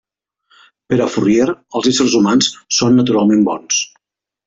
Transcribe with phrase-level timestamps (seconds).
[0.93, 1.47] Per a Fourier,
[1.81, 3.89] els éssers humans són naturalment bons.